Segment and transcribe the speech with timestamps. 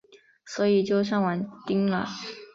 [0.47, 2.07] 所以就上网订了